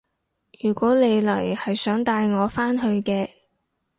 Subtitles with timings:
[0.59, 3.29] 如果你嚟係想帶我返去嘅